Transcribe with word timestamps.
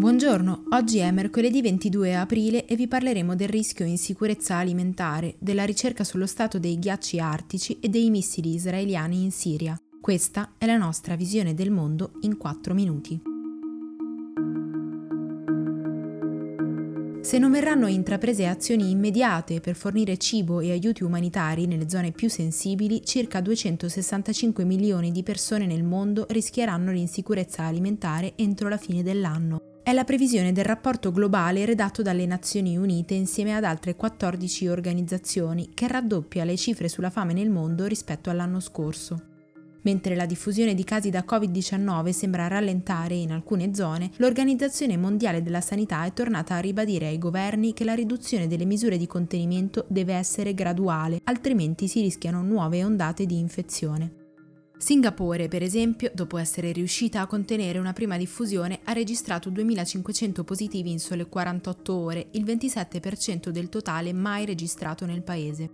Buongiorno, 0.00 0.62
oggi 0.70 0.96
è 0.96 1.10
mercoledì 1.10 1.60
22 1.60 2.16
aprile 2.16 2.64
e 2.64 2.74
vi 2.74 2.88
parleremo 2.88 3.36
del 3.36 3.50
rischio 3.50 3.84
insicurezza 3.84 4.56
alimentare, 4.56 5.34
della 5.38 5.64
ricerca 5.64 6.04
sullo 6.04 6.24
stato 6.24 6.58
dei 6.58 6.78
ghiacci 6.78 7.20
artici 7.20 7.78
e 7.80 7.90
dei 7.90 8.08
missili 8.08 8.54
israeliani 8.54 9.22
in 9.22 9.30
Siria. 9.30 9.78
Questa 10.00 10.52
è 10.56 10.64
la 10.64 10.78
nostra 10.78 11.16
visione 11.16 11.52
del 11.52 11.70
mondo 11.70 12.12
in 12.22 12.38
4 12.38 12.72
minuti. 12.72 13.20
Se 17.20 17.38
non 17.38 17.50
verranno 17.50 17.86
intraprese 17.86 18.46
azioni 18.46 18.90
immediate 18.90 19.60
per 19.60 19.74
fornire 19.74 20.16
cibo 20.16 20.60
e 20.60 20.70
aiuti 20.70 21.04
umanitari 21.04 21.66
nelle 21.66 21.90
zone 21.90 22.12
più 22.12 22.30
sensibili, 22.30 23.04
circa 23.04 23.42
265 23.42 24.64
milioni 24.64 25.12
di 25.12 25.22
persone 25.22 25.66
nel 25.66 25.84
mondo 25.84 26.24
rischieranno 26.30 26.90
l'insicurezza 26.90 27.64
alimentare 27.64 28.32
entro 28.36 28.70
la 28.70 28.78
fine 28.78 29.02
dell'anno. 29.02 29.69
È 29.82 29.92
la 29.92 30.04
previsione 30.04 30.52
del 30.52 30.64
rapporto 30.64 31.10
globale 31.10 31.64
redatto 31.64 32.02
dalle 32.02 32.26
Nazioni 32.26 32.76
Unite 32.76 33.14
insieme 33.14 33.56
ad 33.56 33.64
altre 33.64 33.96
14 33.96 34.68
organizzazioni 34.68 35.70
che 35.72 35.88
raddoppia 35.88 36.44
le 36.44 36.56
cifre 36.56 36.88
sulla 36.88 37.08
fame 37.08 37.32
nel 37.32 37.48
mondo 37.48 37.86
rispetto 37.86 38.28
all'anno 38.28 38.60
scorso. 38.60 39.24
Mentre 39.82 40.14
la 40.14 40.26
diffusione 40.26 40.74
di 40.74 40.84
casi 40.84 41.08
da 41.08 41.24
Covid-19 41.26 42.10
sembra 42.10 42.46
rallentare 42.46 43.14
in 43.14 43.32
alcune 43.32 43.74
zone, 43.74 44.10
l'Organizzazione 44.16 44.98
Mondiale 44.98 45.42
della 45.42 45.62
Sanità 45.62 46.04
è 46.04 46.12
tornata 46.12 46.56
a 46.56 46.60
ribadire 46.60 47.06
ai 47.06 47.18
governi 47.18 47.72
che 47.72 47.84
la 47.84 47.94
riduzione 47.94 48.46
delle 48.46 48.66
misure 48.66 48.98
di 48.98 49.06
contenimento 49.06 49.86
deve 49.88 50.12
essere 50.12 50.52
graduale, 50.52 51.22
altrimenti 51.24 51.88
si 51.88 52.02
rischiano 52.02 52.42
nuove 52.42 52.84
ondate 52.84 53.24
di 53.24 53.38
infezione. 53.38 54.19
Singapore, 54.82 55.48
per 55.48 55.62
esempio, 55.62 56.10
dopo 56.14 56.38
essere 56.38 56.72
riuscita 56.72 57.20
a 57.20 57.26
contenere 57.26 57.78
una 57.78 57.92
prima 57.92 58.16
diffusione, 58.16 58.80
ha 58.84 58.94
registrato 58.94 59.50
2.500 59.50 60.42
positivi 60.42 60.90
in 60.90 60.98
sole 60.98 61.28
48 61.28 61.94
ore, 61.94 62.28
il 62.30 62.44
27% 62.44 63.50
del 63.50 63.68
totale 63.68 64.14
mai 64.14 64.46
registrato 64.46 65.04
nel 65.04 65.22
paese. 65.22 65.70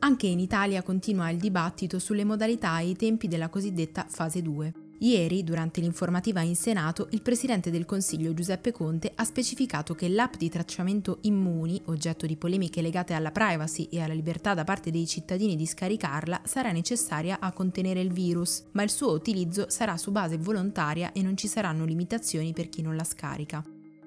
Anche 0.00 0.26
in 0.26 0.40
Italia 0.40 0.82
continua 0.82 1.30
il 1.30 1.38
dibattito 1.38 2.00
sulle 2.00 2.24
modalità 2.24 2.80
e 2.80 2.88
i 2.88 2.96
tempi 2.96 3.28
della 3.28 3.48
cosiddetta 3.48 4.06
fase 4.08 4.42
2. 4.42 4.74
Ieri, 5.02 5.42
durante 5.44 5.80
l'informativa 5.80 6.42
in 6.42 6.54
Senato, 6.54 7.08
il 7.12 7.22
Presidente 7.22 7.70
del 7.70 7.86
Consiglio 7.86 8.34
Giuseppe 8.34 8.70
Conte 8.70 9.10
ha 9.14 9.24
specificato 9.24 9.94
che 9.94 10.10
l'app 10.10 10.34
di 10.34 10.50
tracciamento 10.50 11.20
Immuni, 11.22 11.80
oggetto 11.86 12.26
di 12.26 12.36
polemiche 12.36 12.82
legate 12.82 13.14
alla 13.14 13.30
privacy 13.30 13.88
e 13.90 14.02
alla 14.02 14.12
libertà 14.12 14.52
da 14.52 14.64
parte 14.64 14.90
dei 14.90 15.06
cittadini 15.06 15.56
di 15.56 15.64
scaricarla, 15.64 16.42
sarà 16.44 16.70
necessaria 16.70 17.38
a 17.40 17.50
contenere 17.52 18.02
il 18.02 18.12
virus, 18.12 18.64
ma 18.72 18.82
il 18.82 18.90
suo 18.90 19.12
utilizzo 19.12 19.70
sarà 19.70 19.96
su 19.96 20.10
base 20.10 20.36
volontaria 20.36 21.12
e 21.12 21.22
non 21.22 21.34
ci 21.34 21.48
saranno 21.48 21.86
limitazioni 21.86 22.52
per 22.52 22.68
chi 22.68 22.82
non 22.82 22.94
la 22.94 23.04
scarica. 23.04 23.64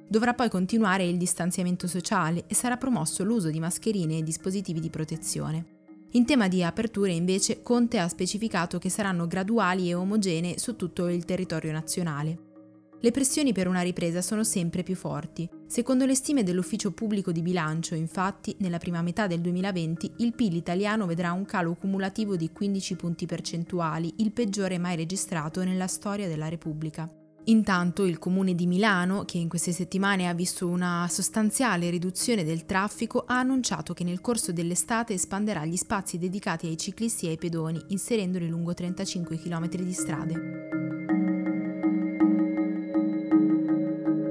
Dovrà 0.07 0.35
poi 0.35 0.49
continuare 0.49 1.05
il 1.05 1.17
distanziamento 1.17 1.87
sociale 1.87 2.43
e 2.45 2.53
sarà 2.53 2.77
promosso 2.77 3.23
l'uso 3.23 3.49
di 3.49 3.59
mascherine 3.59 4.19
e 4.19 4.23
dispositivi 4.23 4.79
di 4.79 4.91
protezione. 4.91 5.72
In 6.15 6.25
tema 6.25 6.47
di 6.47 6.63
aperture 6.63 7.11
invece 7.11 7.63
Conte 7.63 7.97
ha 7.97 8.07
specificato 8.07 8.77
che 8.77 8.89
saranno 8.89 9.25
graduali 9.25 9.89
e 9.89 9.95
omogenee 9.95 10.59
su 10.59 10.75
tutto 10.75 11.07
il 11.07 11.25
territorio 11.25 11.71
nazionale. 11.71 12.51
Le 12.99 13.09
pressioni 13.09 13.51
per 13.51 13.67
una 13.67 13.81
ripresa 13.81 14.21
sono 14.21 14.43
sempre 14.43 14.83
più 14.83 14.95
forti. 14.95 15.49
Secondo 15.65 16.05
le 16.05 16.13
stime 16.13 16.43
dell'Ufficio 16.43 16.91
pubblico 16.91 17.31
di 17.31 17.41
bilancio, 17.41 17.95
infatti, 17.95 18.55
nella 18.59 18.77
prima 18.77 19.01
metà 19.01 19.25
del 19.25 19.41
2020 19.41 20.13
il 20.17 20.35
PIL 20.35 20.55
italiano 20.55 21.07
vedrà 21.07 21.31
un 21.31 21.45
calo 21.45 21.73
cumulativo 21.73 22.35
di 22.35 22.51
15 22.51 22.95
punti 22.95 23.25
percentuali, 23.25 24.13
il 24.17 24.31
peggiore 24.31 24.77
mai 24.77 24.95
registrato 24.95 25.63
nella 25.63 25.87
storia 25.87 26.27
della 26.27 26.47
Repubblica. 26.47 27.11
Intanto 27.45 28.05
il 28.05 28.19
comune 28.19 28.55
di 28.55 28.65
Milano, 28.67 29.25
che 29.25 29.37
in 29.37 29.49
queste 29.49 29.73
settimane 29.73 30.29
ha 30.29 30.33
visto 30.33 30.65
una 30.67 31.07
sostanziale 31.09 31.89
riduzione 31.89 32.45
del 32.45 32.65
traffico, 32.65 33.25
ha 33.27 33.39
annunciato 33.39 33.93
che 33.93 34.05
nel 34.05 34.21
corso 34.21 34.53
dell'estate 34.53 35.13
espanderà 35.13 35.65
gli 35.65 35.75
spazi 35.75 36.17
dedicati 36.17 36.67
ai 36.67 36.77
ciclisti 36.77 37.25
e 37.25 37.31
ai 37.31 37.37
pedoni, 37.37 37.83
inserendoli 37.87 38.47
lungo 38.47 38.73
35 38.73 39.37
km 39.37 39.67
di 39.69 39.93
strade. 39.93 40.61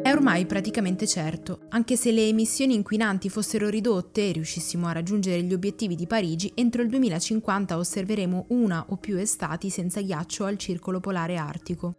È 0.03 0.11
ormai 0.11 0.47
praticamente 0.47 1.07
certo, 1.07 1.67
anche 1.69 1.97
se 1.97 2.13
le 2.13 2.27
emissioni 2.27 2.75
inquinanti 2.75 3.29
fossero 3.29 3.69
ridotte 3.69 4.27
e 4.27 4.33
riuscissimo 4.33 4.87
a 4.87 4.93
raggiungere 4.93 5.43
gli 5.43 5.53
obiettivi 5.53 5.97
di 5.97 6.07
Parigi, 6.07 6.51
entro 6.55 6.81
il 6.81 6.89
2050 6.89 7.77
osserveremo 7.77 8.47
una 8.49 8.87
o 8.89 8.97
più 8.97 9.19
estati 9.19 9.69
senza 9.69 10.01
ghiaccio 10.01 10.45
al 10.45 10.57
circolo 10.57 10.99
polare 10.99 11.37
artico. 11.37 11.95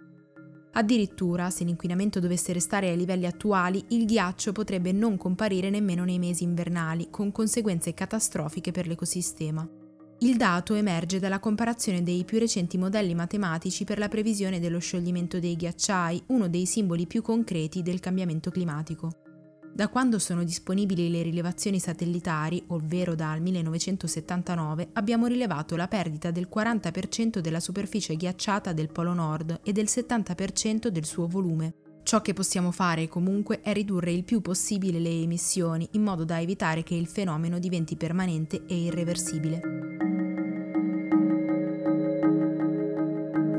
Addirittura, 0.75 1.50
se 1.51 1.63
l'inquinamento 1.63 2.19
dovesse 2.19 2.51
restare 2.51 2.89
ai 2.89 2.97
livelli 2.97 3.28
attuali, 3.28 3.84
il 3.89 4.06
ghiaccio 4.06 4.51
potrebbe 4.51 4.91
non 4.91 5.17
comparire 5.17 5.69
nemmeno 5.69 6.03
nei 6.03 6.17
mesi 6.17 6.44
invernali, 6.44 7.09
con 7.11 7.31
conseguenze 7.31 7.94
catastrofiche 7.94 8.72
per 8.72 8.88
l'ecosistema. 8.88 9.67
Il 10.19 10.38
dato 10.38 10.73
emerge 10.73 11.19
dalla 11.19 11.39
comparazione 11.39 12.01
dei 12.01 12.23
più 12.23 12.39
recenti 12.39 12.78
modelli 12.78 13.13
matematici 13.13 13.84
per 13.84 14.00
la 14.00 14.07
previsione 14.07 14.59
dello 14.59 14.79
scioglimento 14.79 15.39
dei 15.39 15.56
ghiacciai, 15.56 16.23
uno 16.28 16.47
dei 16.47 16.66
simboli 16.66 17.05
più 17.05 17.22
concreti 17.22 17.81
del 17.81 18.00
cambiamento 18.00 18.50
climatico. 18.50 19.22
Da 19.75 19.89
quando 19.89 20.19
sono 20.19 20.44
disponibili 20.44 21.09
le 21.09 21.23
rilevazioni 21.23 21.79
satellitari, 21.79 22.63
ovvero 22.67 23.16
dal 23.16 23.41
1979, 23.41 24.89
abbiamo 24.94 25.25
rilevato 25.25 25.75
la 25.75 25.88
perdita 25.88 26.29
del 26.29 26.47
40% 26.53 27.39
della 27.39 27.59
superficie 27.59 28.16
ghiacciata 28.16 28.72
del 28.72 28.91
Polo 28.91 29.13
Nord 29.13 29.61
e 29.63 29.72
del 29.72 29.85
70% 29.85 30.89
del 30.89 31.06
suo 31.06 31.25
volume. 31.25 31.73
Ciò 32.03 32.22
che 32.22 32.34
possiamo 32.34 32.69
fare 32.69 33.07
comunque 33.07 33.61
è 33.61 33.73
ridurre 33.73 34.11
il 34.11 34.23
più 34.23 34.41
possibile 34.41 35.00
le 35.00 35.09
emissioni 35.09 35.88
in 35.94 36.03
modo 36.03 36.23
da 36.23 36.40
evitare 36.40 36.84
che 36.84 36.94
il 36.94 37.07
fenomeno 37.07 37.57
diventi 37.57 37.95
permanente 37.95 38.66
e 38.67 38.75
irreversibile. 38.75 39.72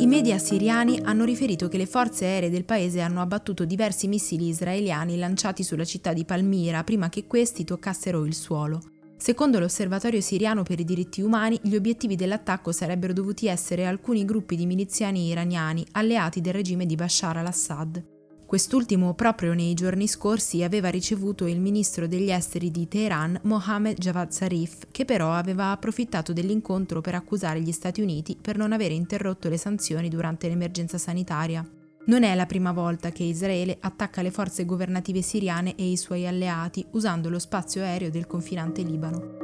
I 0.04 0.06
media 0.06 0.36
siriani 0.36 1.00
hanno 1.02 1.24
riferito 1.24 1.66
che 1.68 1.78
le 1.78 1.86
forze 1.86 2.26
aeree 2.26 2.50
del 2.50 2.66
paese 2.66 3.00
hanno 3.00 3.22
abbattuto 3.22 3.64
diversi 3.64 4.06
missili 4.06 4.48
israeliani 4.48 5.16
lanciati 5.16 5.62
sulla 5.62 5.86
città 5.86 6.12
di 6.12 6.26
Palmira 6.26 6.84
prima 6.84 7.08
che 7.08 7.26
questi 7.26 7.64
toccassero 7.64 8.26
il 8.26 8.34
suolo. 8.34 8.82
Secondo 9.16 9.58
l'Osservatorio 9.58 10.20
siriano 10.20 10.62
per 10.62 10.78
i 10.78 10.84
diritti 10.84 11.22
umani, 11.22 11.58
gli 11.62 11.74
obiettivi 11.74 12.16
dell'attacco 12.16 12.70
sarebbero 12.70 13.14
dovuti 13.14 13.46
essere 13.46 13.86
alcuni 13.86 14.26
gruppi 14.26 14.56
di 14.56 14.66
miliziani 14.66 15.26
iraniani 15.26 15.86
alleati 15.92 16.42
del 16.42 16.52
regime 16.52 16.84
di 16.84 16.96
Bashar 16.96 17.38
al-Assad. 17.38 18.13
Quest'ultimo 18.54 19.14
proprio 19.14 19.52
nei 19.52 19.74
giorni 19.74 20.06
scorsi 20.06 20.62
aveva 20.62 20.88
ricevuto 20.88 21.48
il 21.48 21.58
ministro 21.58 22.06
degli 22.06 22.30
esteri 22.30 22.70
di 22.70 22.86
Teheran, 22.86 23.40
Mohammed 23.42 23.98
Javad 23.98 24.30
Zarif, 24.30 24.86
che 24.92 25.04
però 25.04 25.32
aveva 25.32 25.72
approfittato 25.72 26.32
dell'incontro 26.32 27.00
per 27.00 27.16
accusare 27.16 27.60
gli 27.60 27.72
Stati 27.72 28.00
Uniti 28.00 28.38
per 28.40 28.56
non 28.56 28.70
avere 28.70 28.94
interrotto 28.94 29.48
le 29.48 29.56
sanzioni 29.56 30.08
durante 30.08 30.46
l'emergenza 30.46 30.98
sanitaria. 30.98 31.68
Non 32.06 32.22
è 32.22 32.32
la 32.36 32.46
prima 32.46 32.70
volta 32.70 33.10
che 33.10 33.24
Israele 33.24 33.76
attacca 33.80 34.22
le 34.22 34.30
forze 34.30 34.64
governative 34.64 35.20
siriane 35.20 35.74
e 35.74 35.90
i 35.90 35.96
suoi 35.96 36.24
alleati 36.24 36.86
usando 36.92 37.30
lo 37.30 37.40
spazio 37.40 37.82
aereo 37.82 38.10
del 38.10 38.28
confinante 38.28 38.82
Libano. 38.82 39.43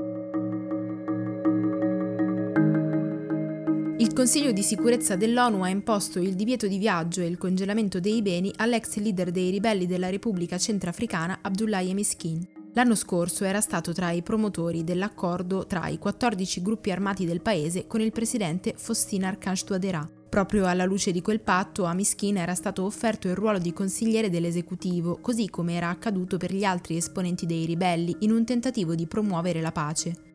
Il 4.01 4.15
Consiglio 4.15 4.51
di 4.51 4.63
sicurezza 4.63 5.15
dell'ONU 5.15 5.63
ha 5.63 5.69
imposto 5.69 6.21
il 6.21 6.35
divieto 6.35 6.67
di 6.67 6.79
viaggio 6.79 7.21
e 7.21 7.27
il 7.27 7.37
congelamento 7.37 8.01
dei 8.01 8.23
beni 8.23 8.51
all'ex 8.57 8.97
leader 8.97 9.31
dei 9.31 9.51
ribelli 9.51 9.87
della 9.87 10.09
Repubblica 10.09 10.57
Centrafricana 10.57 11.41
Abdullahi 11.43 11.93
Miskin. 11.93 12.49
L'anno 12.73 12.95
scorso 12.95 13.45
era 13.45 13.61
stato 13.61 13.93
tra 13.93 14.11
i 14.11 14.23
promotori 14.23 14.85
dell'accordo 14.85 15.67
tra 15.67 15.87
i 15.89 15.99
14 15.99 16.63
gruppi 16.63 16.91
armati 16.91 17.27
del 17.27 17.43
paese 17.43 17.87
con 17.87 18.01
il 18.01 18.11
presidente 18.11 18.73
Faustin 18.75 19.25
Archange 19.25 19.67
Touadéra. 19.67 20.11
Proprio 20.31 20.65
alla 20.65 20.87
luce 20.87 21.13
di 21.13 21.21
quel 21.21 21.41
patto 21.41 21.85
a 21.85 21.93
Miskin 21.93 22.39
era 22.39 22.55
stato 22.55 22.85
offerto 22.85 23.29
il 23.29 23.35
ruolo 23.35 23.59
di 23.59 23.75
consigliere 23.75 24.31
dell'esecutivo, 24.31 25.19
così 25.21 25.51
come 25.51 25.75
era 25.75 25.91
accaduto 25.91 26.39
per 26.39 26.55
gli 26.55 26.65
altri 26.65 26.97
esponenti 26.97 27.45
dei 27.45 27.67
ribelli, 27.67 28.17
in 28.21 28.33
un 28.33 28.47
tentativo 28.47 28.95
di 28.95 29.07
promuovere 29.07 29.61
la 29.61 29.73
pace. 29.73 30.30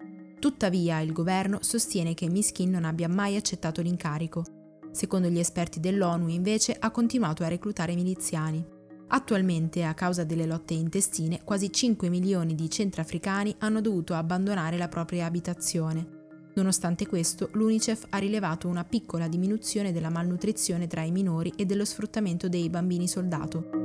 Tuttavia 0.45 0.99
il 0.99 1.11
governo 1.11 1.57
sostiene 1.63 2.13
che 2.13 2.29
Miskin 2.29 2.69
non 2.69 2.85
abbia 2.85 3.09
mai 3.09 3.35
accettato 3.35 3.81
l'incarico. 3.81 4.45
Secondo 4.91 5.27
gli 5.27 5.39
esperti 5.39 5.79
dell'ONU 5.79 6.27
invece 6.27 6.75
ha 6.77 6.91
continuato 6.91 7.43
a 7.43 7.47
reclutare 7.47 7.95
miliziani. 7.95 8.63
Attualmente, 9.07 9.83
a 9.83 9.95
causa 9.95 10.23
delle 10.23 10.45
lotte 10.45 10.75
intestine, 10.75 11.41
quasi 11.43 11.71
5 11.71 12.09
milioni 12.09 12.53
di 12.53 12.69
centrafricani 12.69 13.55
hanno 13.57 13.81
dovuto 13.81 14.13
abbandonare 14.13 14.77
la 14.77 14.87
propria 14.87 15.25
abitazione. 15.25 16.05
Nonostante 16.53 17.07
questo, 17.07 17.49
l'UNICEF 17.53 18.05
ha 18.09 18.19
rilevato 18.19 18.67
una 18.67 18.83
piccola 18.83 19.27
diminuzione 19.27 19.91
della 19.91 20.11
malnutrizione 20.11 20.85
tra 20.85 21.01
i 21.01 21.09
minori 21.09 21.53
e 21.55 21.65
dello 21.65 21.85
sfruttamento 21.85 22.47
dei 22.47 22.69
bambini 22.69 23.07
soldato. 23.07 23.84